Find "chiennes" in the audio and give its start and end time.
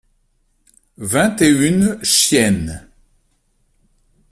2.03-2.87